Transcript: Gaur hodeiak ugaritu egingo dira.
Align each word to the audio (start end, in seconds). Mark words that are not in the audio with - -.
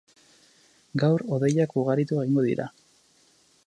Gaur 1.03 1.25
hodeiak 1.37 1.77
ugaritu 1.83 2.21
egingo 2.25 2.49
dira. 2.51 2.71